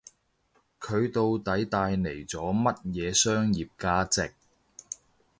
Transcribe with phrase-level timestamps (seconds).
[0.79, 4.33] 佢到底帶嚟咗乜嘢商業價值